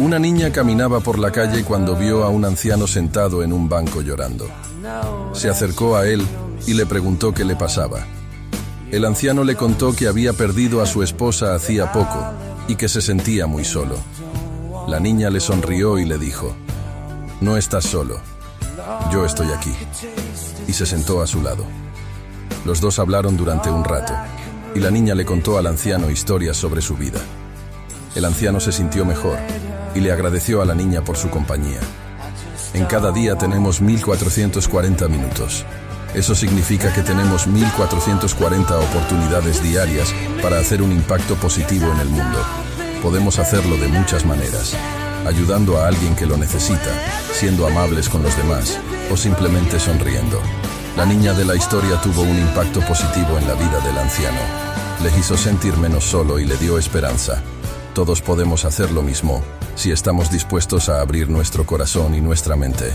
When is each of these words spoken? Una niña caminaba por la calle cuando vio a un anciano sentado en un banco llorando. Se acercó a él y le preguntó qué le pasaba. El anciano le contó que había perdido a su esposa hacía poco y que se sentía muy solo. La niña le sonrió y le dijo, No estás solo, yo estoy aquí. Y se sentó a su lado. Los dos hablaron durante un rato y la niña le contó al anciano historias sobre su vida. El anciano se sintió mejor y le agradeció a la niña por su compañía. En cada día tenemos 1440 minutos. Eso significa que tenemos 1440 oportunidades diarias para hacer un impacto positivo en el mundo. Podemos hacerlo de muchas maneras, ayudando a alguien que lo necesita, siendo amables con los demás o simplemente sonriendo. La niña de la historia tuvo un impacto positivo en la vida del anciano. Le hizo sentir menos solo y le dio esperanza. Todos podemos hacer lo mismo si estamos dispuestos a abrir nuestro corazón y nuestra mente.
Una 0.00 0.18
niña 0.18 0.50
caminaba 0.50 1.00
por 1.00 1.18
la 1.18 1.30
calle 1.30 1.62
cuando 1.62 1.94
vio 1.94 2.24
a 2.24 2.30
un 2.30 2.46
anciano 2.46 2.86
sentado 2.86 3.42
en 3.42 3.52
un 3.52 3.68
banco 3.68 4.00
llorando. 4.00 4.48
Se 5.34 5.50
acercó 5.50 5.94
a 5.94 6.06
él 6.06 6.26
y 6.66 6.72
le 6.72 6.86
preguntó 6.86 7.34
qué 7.34 7.44
le 7.44 7.54
pasaba. 7.54 8.06
El 8.90 9.04
anciano 9.04 9.44
le 9.44 9.56
contó 9.56 9.94
que 9.94 10.08
había 10.08 10.32
perdido 10.32 10.80
a 10.80 10.86
su 10.86 11.02
esposa 11.02 11.54
hacía 11.54 11.92
poco 11.92 12.18
y 12.66 12.76
que 12.76 12.88
se 12.88 13.02
sentía 13.02 13.46
muy 13.46 13.62
solo. 13.62 13.96
La 14.88 15.00
niña 15.00 15.28
le 15.28 15.38
sonrió 15.38 15.98
y 15.98 16.06
le 16.06 16.16
dijo, 16.16 16.56
No 17.42 17.58
estás 17.58 17.84
solo, 17.84 18.22
yo 19.12 19.26
estoy 19.26 19.48
aquí. 19.52 19.74
Y 20.66 20.72
se 20.72 20.86
sentó 20.86 21.20
a 21.20 21.26
su 21.26 21.42
lado. 21.42 21.66
Los 22.64 22.80
dos 22.80 22.98
hablaron 22.98 23.36
durante 23.36 23.70
un 23.70 23.84
rato 23.84 24.14
y 24.74 24.78
la 24.78 24.90
niña 24.90 25.14
le 25.14 25.26
contó 25.26 25.58
al 25.58 25.66
anciano 25.66 26.10
historias 26.10 26.56
sobre 26.56 26.80
su 26.80 26.96
vida. 26.96 27.20
El 28.14 28.24
anciano 28.24 28.60
se 28.60 28.72
sintió 28.72 29.04
mejor 29.04 29.36
y 29.94 30.00
le 30.00 30.12
agradeció 30.12 30.62
a 30.62 30.64
la 30.64 30.74
niña 30.74 31.02
por 31.02 31.16
su 31.16 31.30
compañía. 31.30 31.80
En 32.74 32.84
cada 32.86 33.10
día 33.10 33.36
tenemos 33.36 33.80
1440 33.80 35.08
minutos. 35.08 35.64
Eso 36.14 36.34
significa 36.34 36.92
que 36.92 37.02
tenemos 37.02 37.46
1440 37.46 38.78
oportunidades 38.78 39.62
diarias 39.62 40.12
para 40.42 40.58
hacer 40.58 40.82
un 40.82 40.92
impacto 40.92 41.34
positivo 41.36 41.90
en 41.92 42.00
el 42.00 42.08
mundo. 42.08 42.38
Podemos 43.02 43.38
hacerlo 43.38 43.76
de 43.76 43.88
muchas 43.88 44.24
maneras, 44.26 44.74
ayudando 45.26 45.78
a 45.78 45.88
alguien 45.88 46.14
que 46.16 46.26
lo 46.26 46.36
necesita, 46.36 46.90
siendo 47.32 47.66
amables 47.66 48.08
con 48.08 48.22
los 48.22 48.36
demás 48.36 48.78
o 49.10 49.16
simplemente 49.16 49.80
sonriendo. 49.80 50.40
La 50.96 51.06
niña 51.06 51.32
de 51.32 51.44
la 51.44 51.56
historia 51.56 52.00
tuvo 52.00 52.22
un 52.22 52.38
impacto 52.38 52.80
positivo 52.80 53.38
en 53.38 53.46
la 53.46 53.54
vida 53.54 53.80
del 53.80 53.96
anciano. 53.98 54.40
Le 55.02 55.16
hizo 55.18 55.36
sentir 55.36 55.76
menos 55.76 56.04
solo 56.04 56.38
y 56.38 56.44
le 56.44 56.56
dio 56.56 56.78
esperanza. 56.78 57.42
Todos 57.94 58.22
podemos 58.22 58.64
hacer 58.64 58.92
lo 58.92 59.02
mismo 59.02 59.42
si 59.74 59.90
estamos 59.90 60.30
dispuestos 60.30 60.88
a 60.88 61.00
abrir 61.00 61.28
nuestro 61.28 61.66
corazón 61.66 62.14
y 62.14 62.20
nuestra 62.20 62.54
mente. 62.54 62.92